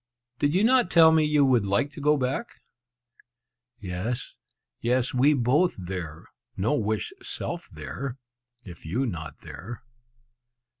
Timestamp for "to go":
1.91-2.17